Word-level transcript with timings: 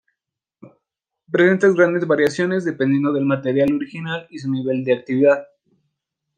Presenta 1.31 1.67
grandes 1.69 2.07
variaciones, 2.07 2.65
dependiendo 2.65 3.13
del 3.13 3.23
material 3.27 3.71
original 3.75 4.25
y 4.31 4.39
su 4.39 4.49
nivel 4.49 4.83
de 4.83 4.93
actividad. 4.95 5.45